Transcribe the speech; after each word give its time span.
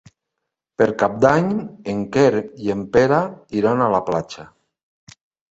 Per 0.81 0.85
Cap 1.01 1.19
d'Any 1.25 1.51
en 1.93 1.99
Quer 2.15 2.41
i 2.69 2.73
en 2.77 2.81
Pere 2.97 3.21
iran 3.61 3.85
a 3.85 3.93
la 3.99 4.01
platja. 4.09 4.49